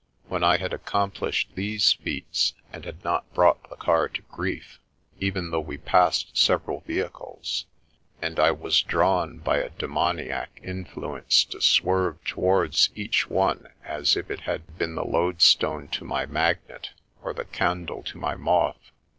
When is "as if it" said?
13.85-14.39